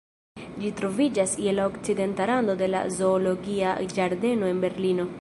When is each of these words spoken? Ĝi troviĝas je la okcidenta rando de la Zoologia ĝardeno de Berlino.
Ĝi 0.61 0.71
troviĝas 0.79 1.35
je 1.47 1.53
la 1.59 1.67
okcidenta 1.73 2.29
rando 2.33 2.57
de 2.65 2.73
la 2.73 2.83
Zoologia 2.97 3.79
ĝardeno 3.97 4.53
de 4.55 4.61
Berlino. 4.67 5.09